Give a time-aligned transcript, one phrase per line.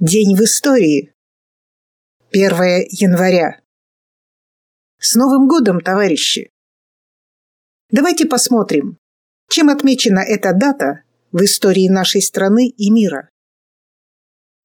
[0.00, 1.12] День в истории.
[2.32, 2.50] 1
[2.90, 3.60] января.
[4.98, 6.50] С Новым годом, товарищи!
[7.90, 8.96] Давайте посмотрим,
[9.48, 13.28] чем отмечена эта дата в истории нашей страны и мира.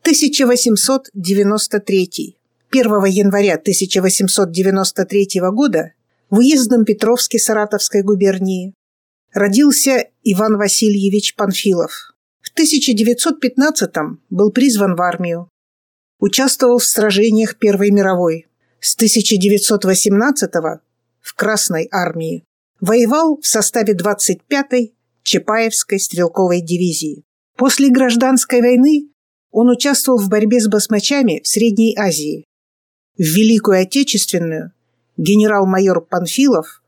[0.01, 2.37] 1893.
[2.71, 5.91] 1 января 1893 года
[6.29, 8.73] в уездном Петровске Саратовской губернии
[9.33, 12.16] родился Иван Васильевич Панфилов.
[12.57, 15.47] В 1915-м был призван в армию.
[16.19, 18.47] Участвовал в сражениях Первой мировой.
[18.79, 20.79] С 1918-го
[21.21, 22.43] в Красной армии.
[22.81, 27.25] Воевал в составе 25-й Чапаевской стрелковой дивизии.
[27.57, 29.11] После гражданской войны
[29.51, 32.43] он участвовал в борьбе с басмачами в Средней Азии.
[33.19, 34.71] В Великую Отечественную
[35.15, 36.81] генерал-майор Панфилов,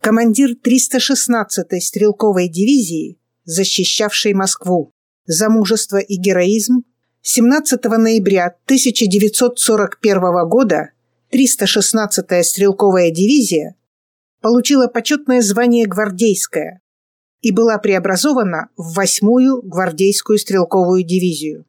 [0.00, 4.92] командир 316-й стрелковой дивизии, защищавшей Москву
[5.28, 6.84] за мужество и героизм
[7.22, 10.90] 17 ноября 1941 года
[11.30, 13.76] 316-я стрелковая дивизия
[14.40, 16.80] получила почетное звание «Гвардейская»
[17.42, 21.66] и была преобразована в 8-ю гвардейскую стрелковую дивизию.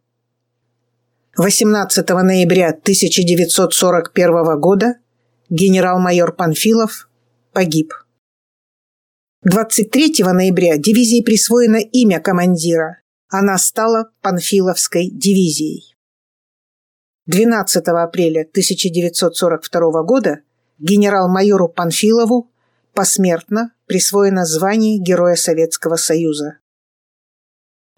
[1.35, 4.95] 18 ноября 1941 года
[5.49, 7.09] генерал-майор Панфилов
[7.51, 7.93] погиб.
[9.43, 12.99] 23 ноября дивизии присвоено имя командира
[13.29, 15.95] она стала Панфиловской дивизией.
[17.27, 20.39] 12 апреля 1942 года
[20.79, 22.51] генерал-майору Панфилову
[22.95, 26.57] посмертно присвоено звание Героя Советского Союза.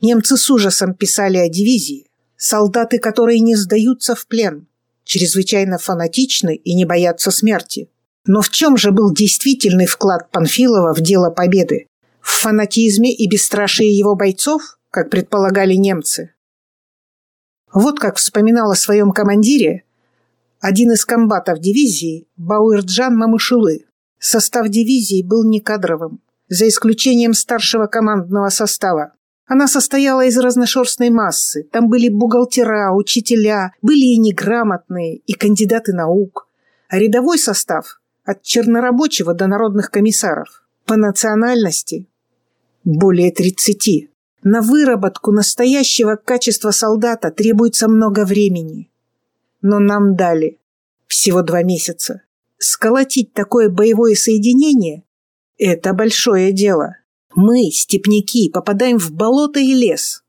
[0.02, 4.68] Немцы с ужасом писали о дивизии, солдаты, которые не сдаются в плен,
[5.06, 7.90] чрезвычайно фанатичны и не боятся смерти.
[8.26, 11.88] Но в чем же был действительный вклад Панфилова в дело победы?
[12.20, 16.34] В фанатизме и бесстрашии его бойцов– как предполагали немцы.
[17.74, 19.86] Вот как вспоминал о своем командире
[20.60, 23.86] один из комбатов дивизии Бауэрджан Мамышулы.
[24.20, 29.14] Состав дивизии был не кадровым, за исключением старшего командного состава.
[29.48, 31.64] Она состояла из разношерстной массы.
[31.72, 36.48] Там были бухгалтера, учителя, были и неграмотные, и кандидаты наук.
[36.90, 40.64] А рядовой состав– от чернорабочего до народных комиссаров.
[40.86, 42.08] По национальности–
[42.84, 44.11] более 30.
[44.44, 48.90] На выработку настоящего качества солдата требуется много времени.
[49.62, 50.60] Но нам дали
[51.08, 52.24] всего два месяца.
[52.58, 55.04] Сколотить такое боевое соединение–
[55.60, 56.98] это большое дело.
[57.36, 60.24] Мы, степняки, попадаем в болото и лес,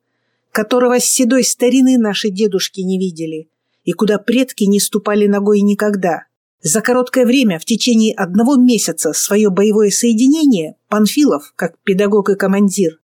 [0.50, 3.48] которого с седой старины наши дедушки не видели
[3.84, 6.26] и куда предки не ступали ногой никогда.
[6.62, 13.01] За короткое время, в течение одного месяца, свое боевое соединение Панфилов, как педагог и командир,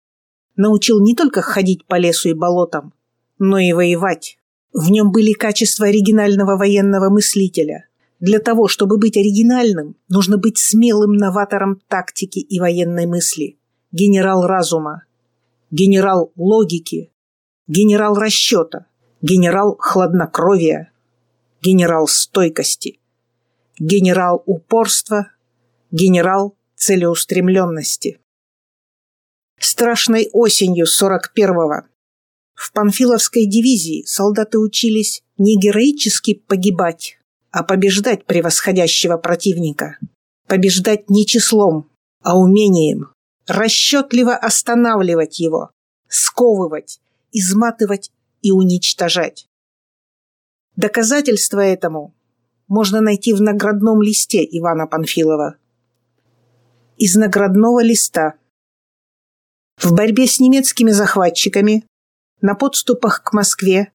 [0.58, 2.92] научил не только ходить по лесу и болотам,
[3.38, 4.38] но и воевать.
[4.74, 7.86] В нем были качества оригинального военного мыслителя.
[8.20, 13.56] Для того, чтобы быть оригинальным, нужно быть смелым новатором тактики и военной мысли.
[13.92, 15.04] Генерал разума,
[15.70, 17.12] генерал логики,
[17.68, 18.86] генерал расчета,
[19.22, 20.90] генерал хладнокровия,
[21.62, 22.98] генерал стойкости,
[23.78, 25.28] генерал упорства,
[25.92, 28.18] генерал целеустремленности
[29.64, 31.86] страшной осенью 41-го.
[32.54, 37.18] В Панфиловской дивизии солдаты учились не героически погибать,
[37.50, 39.98] а побеждать превосходящего противника.
[40.46, 41.88] Побеждать не числом,
[42.22, 43.12] а умением.
[43.46, 45.70] Расчетливо останавливать его,
[46.08, 47.00] сковывать,
[47.32, 48.10] изматывать
[48.42, 49.46] и уничтожать.
[50.76, 52.14] Доказательства этому
[52.66, 55.56] можно найти в наградном листе Ивана Панфилова.
[56.98, 58.34] Из наградного листа–
[59.82, 61.84] в борьбе с немецкими захватчиками
[62.40, 63.92] на подступах к Москве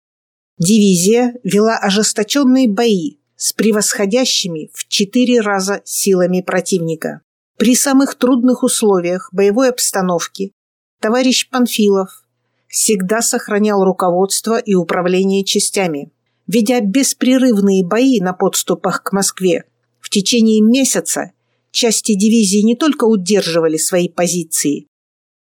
[0.57, 7.21] дивизия вела ожесточенные бои с превосходящими в четыре раза силами противника.
[7.57, 10.53] При самых трудных условиях боевой обстановки
[11.01, 12.23] товарищ Панфилов
[12.67, 16.11] всегда сохранял руководство и управление частями,
[16.47, 19.65] ведя беспрерывные бои на подступах к Москве.
[19.99, 21.31] В течение месяца
[21.71, 24.87] части дивизии не только удерживали свои позиции,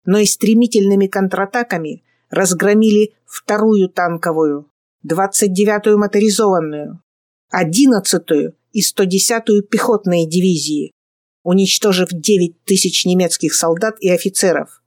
[0.04, 4.68] но и стремительными контратаками разгромили вторую танковую,
[5.06, 7.02] 29-ю моторизованную,
[7.54, 10.92] 11-ю и 110-ю пехотные дивизии,
[11.42, 14.82] уничтожив 9 тысяч немецких солдат и офицеров,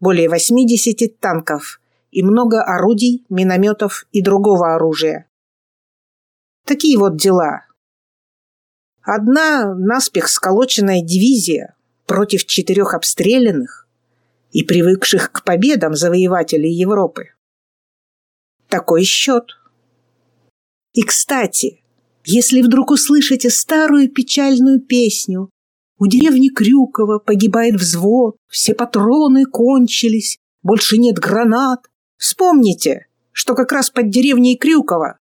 [0.00, 1.80] более 80 танков
[2.10, 5.26] и много орудий, минометов и другого оружия.
[6.64, 7.64] Такие вот дела.
[9.02, 11.74] Одна наспех сколоченная дивизия
[12.06, 13.87] против четырех обстрелянных
[14.52, 17.30] и привыкших к победам завоевателей Европы.
[18.68, 19.44] Такой счет.
[20.92, 21.82] И, кстати,
[22.24, 25.50] если вдруг услышите старую печальную песню
[25.98, 31.86] «У деревни Крюкова погибает взвод, все патроны кончились, больше нет гранат»,
[32.16, 35.18] вспомните, что как раз под деревней Крюкова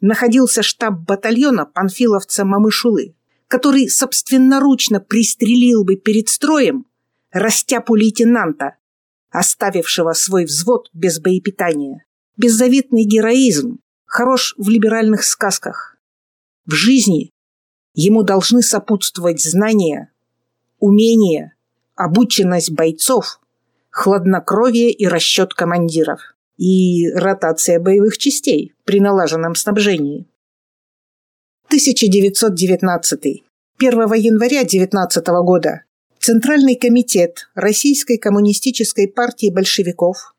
[0.00, 3.16] находился штаб батальона панфиловца Мамышулы,
[3.48, 6.86] который собственноручно пристрелил бы перед строем
[7.38, 8.76] растяпу лейтенанта,
[9.30, 12.04] оставившего свой взвод без боепитания.
[12.36, 15.96] Беззаветный героизм хорош в либеральных сказках.
[16.64, 17.30] В жизни
[17.94, 20.12] ему должны сопутствовать знания,
[20.78, 21.54] умения,
[21.94, 23.40] обученность бойцов,
[23.90, 26.20] хладнокровие и расчет командиров
[26.56, 30.26] и ротация боевых частей при налаженном снабжении.
[31.66, 33.44] 1919.
[33.78, 35.85] 1 января 19 года
[36.20, 40.34] Центральный комитет Российской коммунистической партии большевиков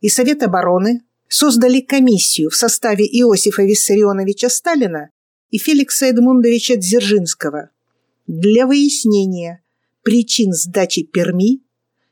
[0.00, 5.10] и Совет обороны создали комиссию в составе Иосифа Виссарионовича Сталина
[5.50, 7.70] и Феликса Эдмундовича Дзержинского
[8.26, 9.62] для выяснения
[10.02, 11.60] причин сдачи Перми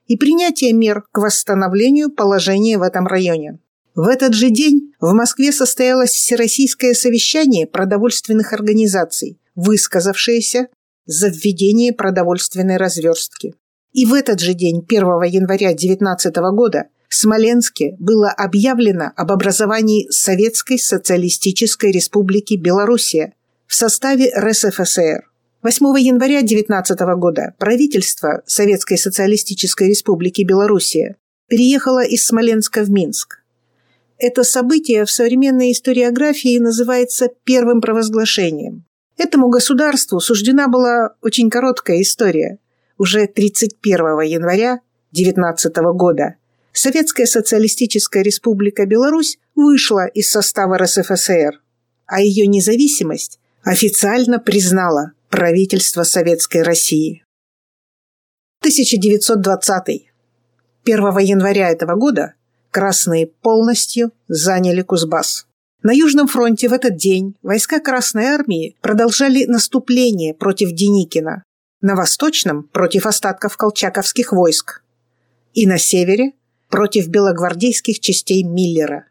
[0.07, 3.59] и принятия мер к восстановлению положения в этом районе.
[3.95, 10.69] В этот же день в Москве состоялось Всероссийское совещание продовольственных организаций, высказавшееся
[11.07, 13.55] за введение продовольственной разверстки.
[13.93, 20.09] И в этот же день, 1 января 19 года, в Смоленске было объявлено об образовании
[20.11, 23.35] Советской Социалистической Республики Белоруссия
[23.67, 25.31] в составе РСФСР.
[25.63, 31.17] 8 января 19 года правительство Советской Социалистической Республики Белоруссия
[31.49, 33.39] переехало из Смоленска в Минск.
[34.19, 38.85] Это событие в современной историографии называется первым провозглашением.
[39.17, 42.59] Этому государству суждена была очень короткая история.
[42.99, 44.81] Уже 31 января
[45.13, 46.37] 19 года
[46.73, 51.61] Советская Социалистическая Республика Беларусь вышла из состава РСФСР,
[52.07, 57.25] а ее независимость официально признала правительство Советской России.
[58.61, 60.11] 1920.
[60.85, 62.35] 1 января этого года
[62.73, 65.47] красные полностью заняли Кузбасс.
[65.87, 71.43] На Южном фронте в этот день войска Красной Армии продолжали наступление против Деникина,
[71.83, 74.83] на Восточном– против остатков колчаковских войск,
[75.53, 76.33] и на севере–
[76.71, 79.11] против белогвардейских частей Миллера.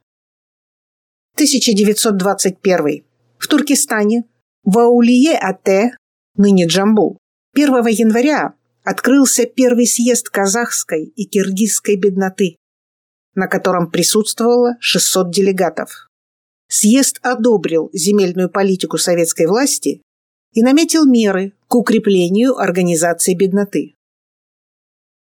[1.35, 3.05] 1921.
[3.37, 4.23] В Туркестане,
[4.63, 5.95] в Аулие-Ате,
[6.37, 7.19] ныне Джамбул,
[7.53, 12.55] 1 января открылся первый съезд казахской и киргизской бедноты,
[13.35, 16.09] на котором присутствовало 600 делегатов.
[16.75, 20.01] Съезд одобрил земельную политику советской власти
[20.53, 23.93] и наметил меры к укреплению организации бедноты.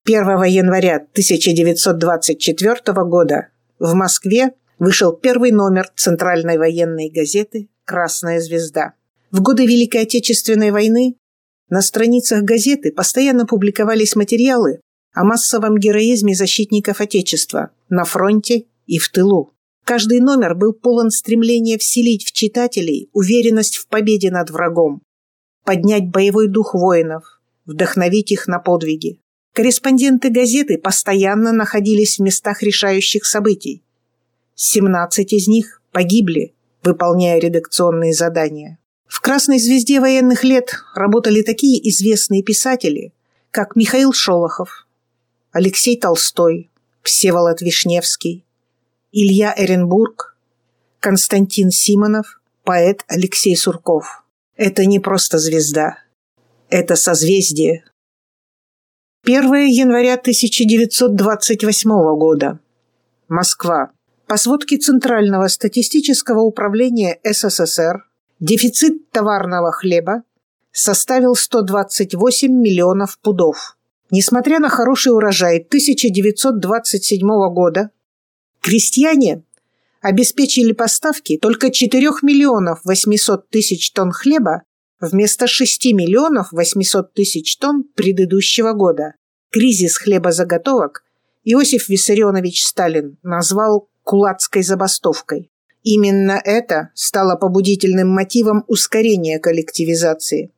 [0.06, 8.94] 1 января 1924 года в Москве вышел первый номер Центральной военной газеты «Красная звезда».
[9.30, 11.14] В годы Великой Отечественной войны
[11.68, 14.80] на страницах газеты постоянно публиковались материалы
[15.14, 19.55] о массовом героизме защитников Отечества на фронте и в тылу.
[19.86, 25.00] Каждый номер был полон стремления вселить в читателей уверенность в победе над врагом,
[25.64, 29.20] поднять боевой дух воинов, вдохновить их на подвиги.
[29.52, 33.84] Корреспонденты газеты постоянно находились в местах решающих событий.
[34.56, 38.80] 17 из них погибли, выполняя редакционные задания.
[39.06, 43.12] В «Красной звезде военных лет» работали такие известные писатели,
[43.52, 44.84] как Михаил Шолохов,
[45.52, 46.72] Алексей Толстой,
[47.02, 48.45] Всеволод Вишневский,
[49.18, 50.36] Илья Эренбург,
[51.00, 54.22] Константин Симонов, поэт Алексей Сурков.
[54.56, 56.00] Это не просто звезда.
[56.68, 57.86] Это созвездие.
[59.24, 62.58] 1 января 1928 года.
[63.26, 63.90] Москва.
[64.26, 68.04] По сводке Центрального статистического управления СССР,
[68.38, 70.24] дефицит товарного хлеба
[70.72, 73.78] составил 128 миллионов пудов.
[74.10, 77.92] Несмотря на хороший урожай 1927 года,
[78.66, 79.44] Крестьяне
[80.00, 84.64] обеспечили поставки только 4 миллионов 800 тысяч тонн хлеба
[85.00, 89.14] вместо 6 миллионов 800 тысяч тонн предыдущего года.
[89.50, 91.04] Кризис хлебозаготовок
[91.44, 95.48] Иосиф Виссарионович Сталин назвал кулацкой забастовкой.
[95.84, 100.50] Именно это стало побудительным мотивом ускорения коллективизации.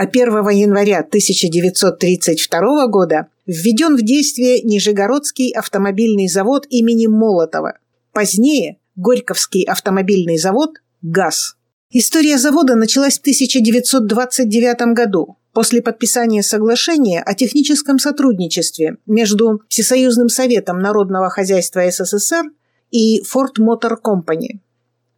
[0.00, 7.74] А 1 января 1932 года введен в действие Нижегородский автомобильный завод имени Молотова.
[8.14, 11.56] Позднее Горьковский автомобильный завод «ГАЗ».
[11.90, 20.78] История завода началась в 1929 году после подписания соглашения о техническом сотрудничестве между Всесоюзным советом
[20.78, 22.44] народного хозяйства СССР
[22.90, 24.60] и Ford Motor Company.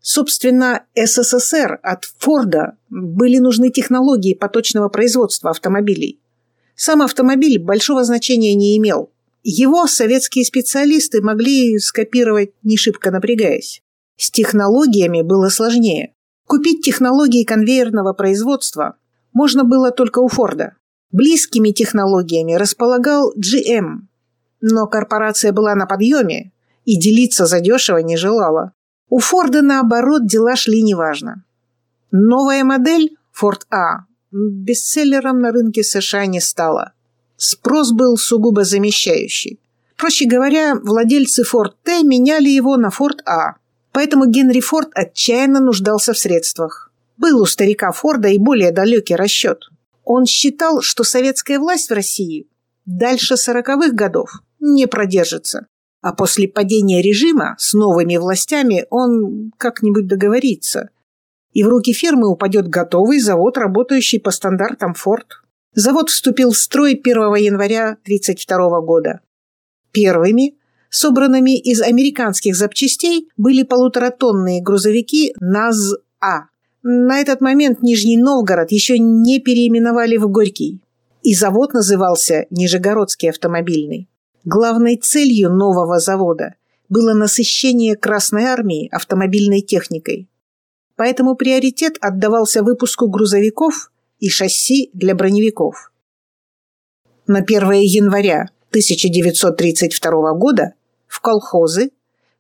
[0.02, 6.21] Собственно, СССР от Форда были нужны технологии поточного производства автомобилей.
[6.75, 9.12] Сам автомобиль большого значения не имел.
[9.44, 13.80] Его советские специалисты могли скопировать, не шибко напрягаясь.
[14.16, 16.14] С технологиями было сложнее.
[16.49, 18.97] Купить технологии конвейерного производства
[19.32, 20.75] можно было только у Форда.
[21.12, 24.06] Близкими технологиями располагал GM,
[24.61, 26.52] но корпорация была на подъеме
[26.85, 28.73] и делиться задешево не желала.
[29.14, 31.45] У Форда, наоборот, дела шли неважно.
[32.12, 36.92] Новая модель, Ford A, бестселлером на рынке США не стала.
[37.37, 39.61] Спрос был сугубо замещающий.
[39.99, 43.57] Проще говоря, владельцы Ford T меняли его на Ford A.
[43.92, 46.90] Поэтому Генри Форд отчаянно нуждался в средствах.
[47.19, 49.69] Был у старика Форда и более далекий расчет.
[50.04, 52.49] Он считал, что советская власть в России
[52.87, 55.66] дальше сороковых годов не продержится.
[56.02, 60.90] А после падения режима с новыми властями он как-нибудь договорится–
[61.52, 65.26] и в руки фирмы упадет готовый завод, работающий по стандартам Ford.
[65.75, 69.21] Завод вступил в строй 1 января 1932 года.
[69.90, 70.56] Первыми,
[70.90, 76.49] собранными из американских запчастей, были полуторатонные грузовики НАЗ-А.
[76.82, 80.80] На этот момент Нижний Новгород еще не переименовали в Горький,
[81.23, 84.09] и завод назывался Нижегородский автомобильный.
[84.44, 86.54] Главной целью нового завода
[86.88, 90.28] было насыщение Красной Армии автомобильной техникой
[90.96, 95.90] поэтому приоритет отдавался выпуску грузовиков и шасси для броневиков.
[97.26, 100.75] На 1 января 1932 года
[101.08, 101.90] в колхозы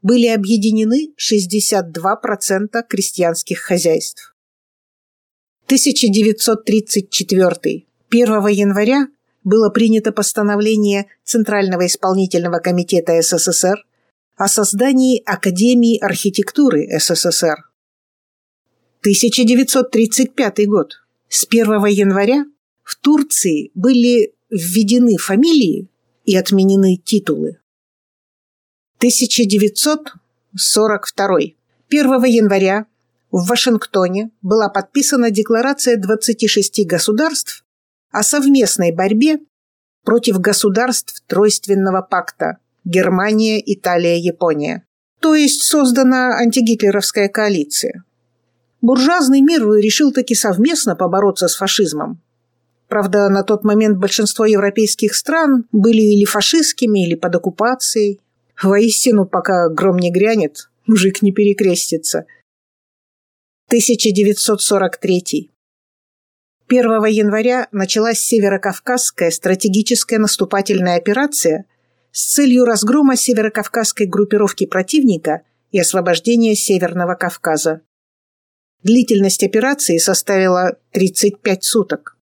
[0.00, 4.36] были объединены 62% крестьянских хозяйств.
[5.66, 7.84] 1934.
[8.10, 9.08] 1 января
[9.44, 13.84] было принято постановление Центрального исполнительного комитета СССР
[14.36, 17.56] о создании Академии архитектуры СССР.
[19.00, 20.92] 1935 год.
[21.28, 22.44] С 1 января
[22.84, 25.88] в Турции были введены фамилии
[26.24, 27.58] и отменены титулы.
[28.98, 31.38] 1942.
[31.90, 32.86] 1 января
[33.32, 37.61] в Вашингтоне была подписана Декларация 26 государств
[38.12, 39.38] о совместной борьбе
[40.04, 44.84] против государств Тройственного пакта Германия, Италия, Япония.
[45.20, 48.04] То есть создана антигитлеровская коалиция
[48.82, 52.20] буржуазный мир решил таки совместно побороться с фашизмом.
[52.88, 58.20] Правда, на тот момент большинство европейских стран были или фашистскими, или под оккупацией.
[58.62, 62.26] Воистину, пока гром не грянет, мужик не перекрестится.
[63.68, 65.50] 1943.
[66.72, 71.66] 1 января началась Северокавказская стратегическая наступательная операция
[72.12, 77.82] с целью разгрома северокавказской группировки противника и освобождения Северного Кавказа.
[78.82, 82.16] Длительность операции составила 35 суток.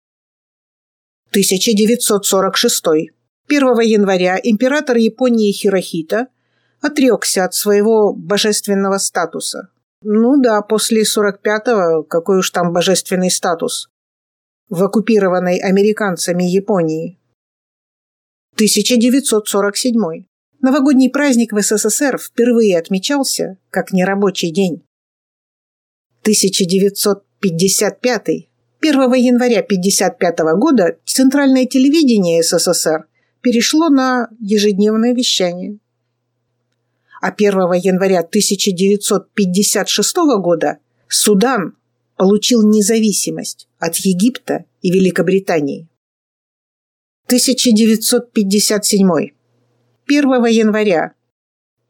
[1.28, 2.84] 1946.
[3.48, 6.28] 1 января император Японии Хирохита
[6.80, 9.68] отрекся от своего божественного статуса.
[10.00, 13.90] Ну да, после 45-го какой уж там божественный статус.
[14.68, 17.18] В оккупированной американцами Японии.
[18.56, 20.26] 1947.
[20.60, 24.84] Новогодний праздник в СССР впервые отмечался как нерабочий день.
[26.20, 28.50] 1955
[28.82, 33.06] 1 января 1955 года Центральное телевидение СССР
[33.40, 35.78] перешло на ежедневное вещание.
[37.22, 40.76] А 1 января 1956 года
[41.08, 41.77] Судан
[42.18, 45.88] получил независимость от Египта и Великобритании.
[47.26, 49.08] 1957.
[50.06, 51.14] 1 января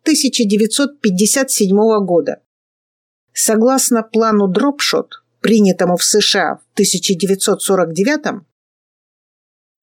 [0.03, 2.43] 1957 года
[3.33, 8.43] Согласно плану Дропшот, принятому в США в 1949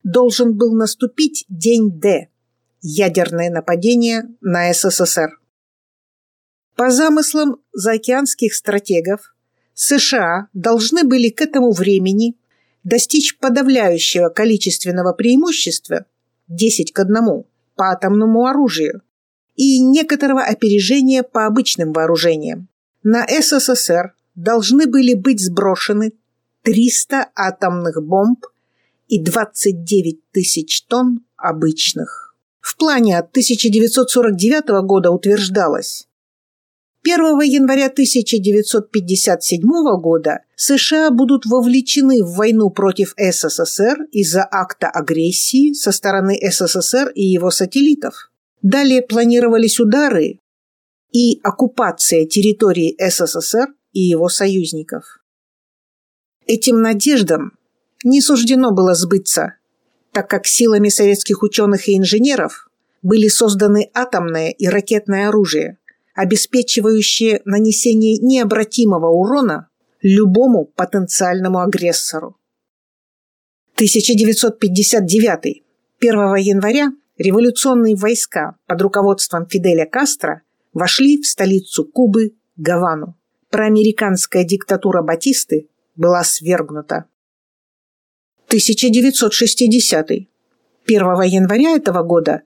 [0.03, 2.29] должен был наступить день Д–
[2.81, 5.39] ядерное нападение на СССР.
[6.75, 9.34] По замыслам заокеанских стратегов,
[9.75, 12.35] США должны были к этому времени
[12.83, 16.05] достичь подавляющего количественного преимущества
[16.47, 17.43] 10 к 1
[17.75, 19.01] по атомному оружию
[19.55, 22.69] и некоторого опережения по обычным вооружениям
[23.03, 26.13] на СССР должны были быть сброшены
[26.63, 28.45] 300 атомных бомб
[29.07, 32.35] и 29 тысяч тонн обычных.
[32.59, 36.07] В плане от 1949 года утверждалось,
[37.07, 39.61] 1 января 1957
[40.01, 47.23] года США будут вовлечены в войну против СССР из-за акта агрессии со стороны СССР и
[47.23, 48.31] его сателлитов.
[48.63, 50.39] Далее планировались удары
[51.11, 55.19] и оккупация территории СССР и его союзников.
[56.47, 57.51] Этим надеждам
[58.03, 59.57] не суждено было сбыться,
[60.11, 62.67] так как силами советских ученых и инженеров
[63.03, 65.77] были созданы атомное и ракетное оружие,
[66.15, 69.69] обеспечивающее нанесение необратимого урона
[70.01, 72.37] любому потенциальному агрессору.
[73.75, 75.63] 1959.
[75.99, 80.41] 1 января революционные войска под руководством Фиделя Кастро
[80.73, 83.15] вошли в столицу Кубы Гавану.
[83.49, 87.05] Проамериканская диктатура Батисты была свергнута.
[88.47, 90.09] 1960.
[90.09, 90.27] 1
[91.23, 92.43] января этого года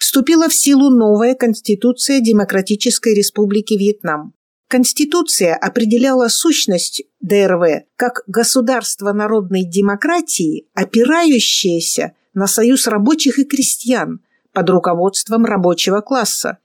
[0.00, 4.32] вступила в силу новая Конституция Демократической Республики Вьетнам.
[4.66, 14.20] Конституция определяла сущность ДРВ как государство народной демократии, опирающееся на союз рабочих и крестьян
[14.52, 16.58] под руководством рабочего класса,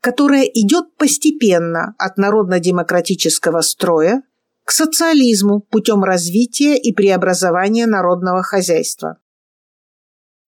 [0.00, 4.22] которое идет постепенно от народно-демократического строя
[4.64, 9.18] к социализму путем развития и преобразования народного хозяйства.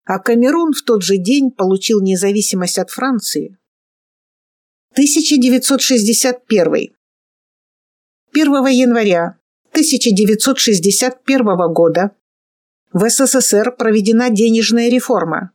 [0.09, 3.59] А Камерун в тот же день получил независимость от Франции.
[4.93, 6.95] 1961.
[8.33, 9.37] 1 января
[9.69, 12.15] 1961 года
[12.91, 15.51] в СССР проведена денежная реформа,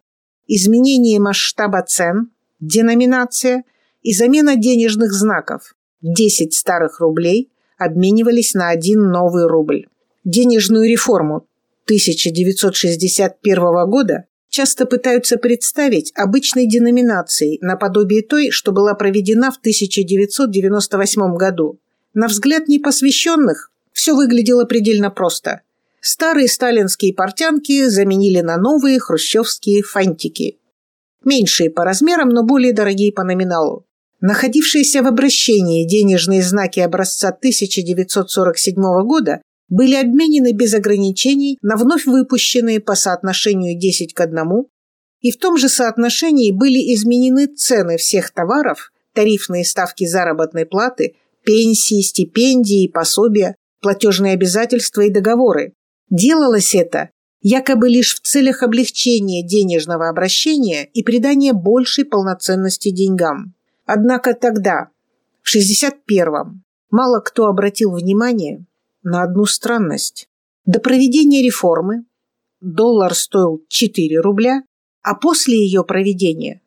[0.47, 2.31] изменение масштаба цен,
[2.61, 3.65] деноминация
[4.03, 5.75] и замена денежных знаков.
[6.03, 9.89] 10 старых рублей обменивались на один новый рубль.
[10.23, 11.49] Денежную реформу
[11.87, 21.81] 1961 года часто пытаются представить обычной деноминацией наподобие той, что была проведена в 1998 году.
[22.15, 25.63] На взгляд непосвященных все выглядело предельно просто.
[26.01, 30.57] Старые сталинские портянки заменили на новые хрущевские фантики.
[31.25, 33.85] Меньшие по размерам, но более дорогие по номиналу.
[34.21, 42.81] Находившиеся в обращении денежные знаки образца 1947 года были обменены без ограничений на вновь выпущенные
[42.81, 44.45] по соотношению 10 к 1,
[45.21, 52.03] и в том же соотношении были изменены цены всех товаров, тарифные ставки заработной платы, пенсии,
[52.03, 55.73] стипендии, пособия, платежные обязательства и договоры.
[56.11, 63.55] Делалось это якобы лишь в целях облегчения денежного обращения и придания большей полноценности деньгам.
[63.85, 64.89] Однако тогда,
[65.43, 68.65] в 61-м, мало кто обратил внимание
[69.05, 70.29] на одну странность.
[70.65, 72.05] До проведения реформы
[72.61, 74.63] доллар стоил 4 рубля,
[75.03, 76.63] а после ее проведения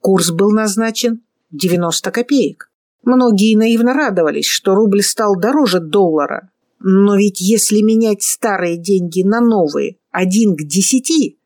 [0.00, 2.70] курс был назначен 90 копеек.
[3.02, 6.50] Многие наивно радовались, что рубль стал дороже доллара.
[6.78, 11.38] Но ведь если менять старые деньги на новые один к десяти,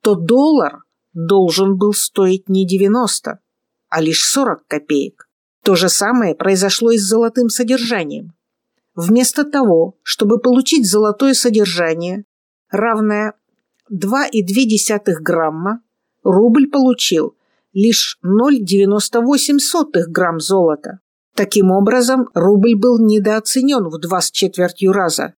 [0.00, 3.38] то доллар должен был стоить не 90,
[3.88, 5.28] а лишь 40 копеек.
[5.62, 8.32] То же самое произошло и с золотым содержанием.
[8.94, 12.24] Вместо того, чтобы получить золотое содержание,
[12.70, 13.34] равное
[13.90, 15.80] 2,2 грамма,
[16.22, 17.36] рубль получил
[17.72, 21.00] лишь 0,98 грамм золота.
[21.34, 25.34] Таким образом, рубль был недооценен в два с четвертью раза,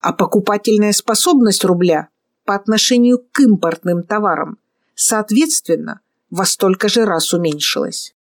[0.00, 2.08] а покупательная способность рубля
[2.46, 4.58] по отношению к импортным товарам,
[4.94, 8.14] соответственно, во столько же раз уменьшилась.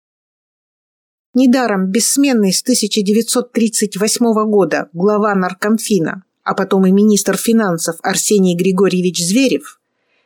[1.39, 9.79] Недаром бессменный с 1938 года глава наркомфина, а потом и министр финансов Арсений Григорьевич Зверев,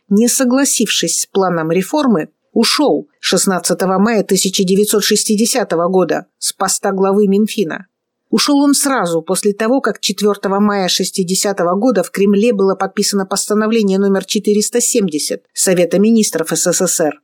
[0.07, 7.87] не согласившись с планом реформы, ушел 16 мая 1960 года с поста главы Минфина.
[8.29, 13.99] Ушел он сразу после того, как 4 мая 60 года в Кремле было подписано постановление
[13.99, 17.19] номер 470 Совета министров СССР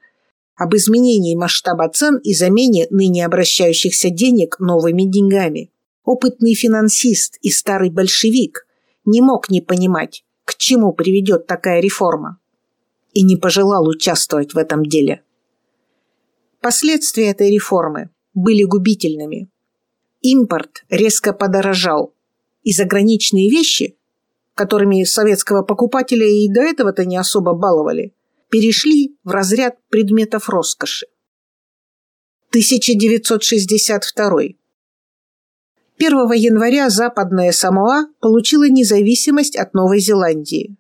[0.57, 5.71] об изменении масштаба цен и замене ныне обращающихся денег новыми деньгами.
[6.03, 8.65] Опытный финансист и старый большевик
[9.05, 12.39] не мог не понимать, к чему приведет такая реформа,
[13.13, 15.21] и не пожелал участвовать в этом деле.
[16.59, 19.49] Последствия этой реформы были губительными.
[20.21, 22.13] Импорт резко подорожал,
[22.63, 23.95] и заграничные вещи,
[24.55, 28.13] которыми советского покупателя и до этого-то не особо баловали,
[28.49, 31.07] перешли в разряд предметов роскоши.
[32.49, 34.41] 1962.
[35.99, 40.77] 1 января Западная Самоа получила независимость от Новой Зеландии.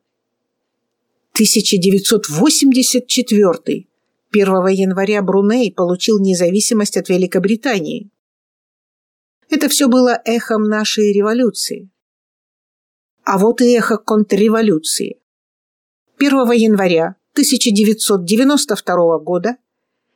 [1.33, 3.87] 1984.
[4.31, 8.09] 1 января Бруней получил независимость от Великобритании.
[9.49, 11.91] Это все было эхом нашей революции.
[13.23, 15.21] А вот и эхо контрреволюции.
[16.17, 19.57] 1 января 1992 года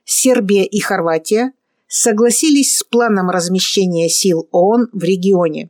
[0.06, 1.54] Сербия и Хорватия
[1.88, 5.70] согласились с планом размещения сил ООН в регионе.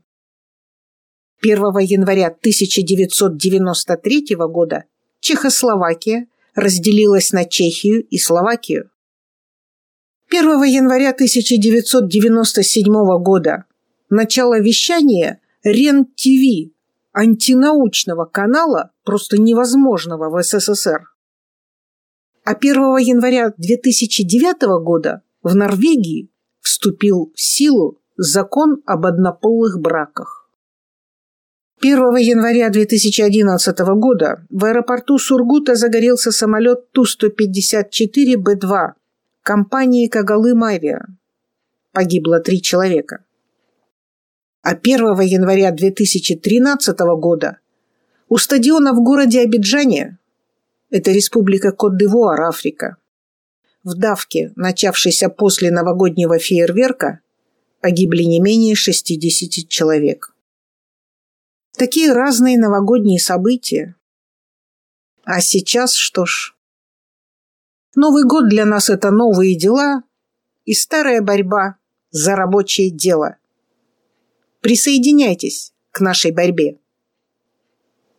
[1.41, 4.85] 1 января 1993 года
[5.19, 8.89] Чехословакия разделилась на Чехию и Словакию.
[10.29, 13.65] 1 января 1997 года
[14.09, 16.71] начало вещания РЕН-ТВ,
[17.11, 21.10] антинаучного канала, просто невозможного в СССР.
[22.51, 30.49] А 1 января 2009 года в Норвегии вступил в силу закон об однополых браках.
[31.79, 38.95] 1 января 2011 года в аэропорту Сургута загорелся самолет Ту-154Б2
[39.43, 41.05] компании Кагалым Авиа.
[41.93, 43.23] Погибло три человека.
[44.61, 47.59] А 1 января 2013 года
[48.27, 50.17] у стадиона в городе Абиджане,
[50.91, 52.97] это республика Кот-д'Ивуар, Африка,
[53.83, 57.21] в давке, начавшейся после новогоднего фейерверка,
[57.79, 60.35] погибли не менее 60 человек.
[61.75, 63.95] Такие разные новогодние события.
[65.23, 66.53] А сейчас что ж?
[67.95, 70.03] Новый год для нас– это новые дела
[70.65, 71.77] и старая борьба
[72.11, 73.37] за рабочее дело.
[74.59, 76.77] Присоединяйтесь к нашей борьбе.